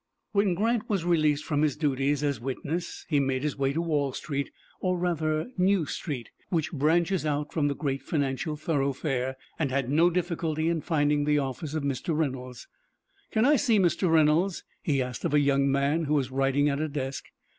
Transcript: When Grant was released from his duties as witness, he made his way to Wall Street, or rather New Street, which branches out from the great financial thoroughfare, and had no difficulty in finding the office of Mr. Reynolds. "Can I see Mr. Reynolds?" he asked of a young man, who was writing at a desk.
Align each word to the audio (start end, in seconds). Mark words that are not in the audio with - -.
When 0.31 0.55
Grant 0.55 0.89
was 0.89 1.05
released 1.05 1.45
from 1.45 1.61
his 1.61 1.75
duties 1.77 2.23
as 2.23 2.41
witness, 2.41 3.05
he 3.07 3.19
made 3.19 3.43
his 3.43 3.55
way 3.55 3.71
to 3.71 3.83
Wall 3.83 4.13
Street, 4.13 4.49
or 4.79 4.97
rather 4.97 5.51
New 5.59 5.85
Street, 5.85 6.31
which 6.49 6.71
branches 6.71 7.23
out 7.23 7.53
from 7.53 7.67
the 7.67 7.75
great 7.75 8.01
financial 8.01 8.57
thoroughfare, 8.57 9.35
and 9.59 9.69
had 9.69 9.91
no 9.91 10.09
difficulty 10.09 10.69
in 10.69 10.81
finding 10.81 11.25
the 11.25 11.37
office 11.37 11.75
of 11.75 11.83
Mr. 11.83 12.17
Reynolds. 12.17 12.67
"Can 13.29 13.45
I 13.45 13.57
see 13.57 13.77
Mr. 13.77 14.11
Reynolds?" 14.11 14.63
he 14.81 15.03
asked 15.03 15.23
of 15.23 15.35
a 15.35 15.39
young 15.39 15.71
man, 15.71 16.05
who 16.05 16.15
was 16.15 16.31
writing 16.31 16.67
at 16.67 16.81
a 16.81 16.87
desk. 16.89 17.25